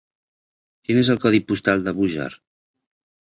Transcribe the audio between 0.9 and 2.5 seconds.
és el codi postal de Búger?